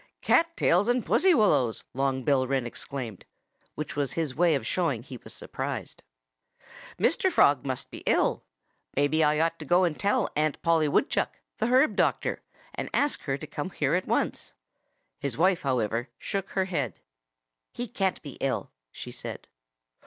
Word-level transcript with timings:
"Cat 0.23 0.57
tails 0.57 0.87
and 0.87 1.05
pussy 1.05 1.35
willows!" 1.35 1.83
Long 1.93 2.23
Bill 2.23 2.47
Wren 2.47 2.65
exclaimed 2.65 3.23
which 3.75 3.95
was 3.95 4.13
his 4.13 4.33
way 4.33 4.55
of 4.55 4.65
showing 4.65 5.03
he 5.03 5.17
was 5.17 5.31
surprised. 5.31 6.01
"Mr. 6.97 7.31
Frog 7.31 7.67
must 7.67 7.91
be 7.91 7.99
ill. 8.07 8.43
Maybe 8.95 9.23
I 9.23 9.39
ought 9.39 9.59
to 9.59 9.63
go 9.65 9.83
and 9.83 9.99
tell 9.99 10.31
Aunt 10.35 10.59
Polly 10.63 10.87
Woodchuck, 10.87 11.37
the 11.59 11.67
herb 11.67 11.95
doctor, 11.95 12.41
and 12.73 12.89
ask 12.95 13.21
her 13.25 13.37
to 13.37 13.45
come 13.45 13.67
over 13.67 13.75
here 13.75 13.93
at 13.93 14.07
once." 14.07 14.53
His 15.19 15.37
wife, 15.37 15.61
however, 15.61 16.09
shook 16.17 16.49
her 16.49 16.65
head. 16.65 16.99
"He 17.71 17.87
can't 17.87 18.19
be 18.23 18.37
ill," 18.41 18.71
she 18.91 19.11
said. 19.11 19.47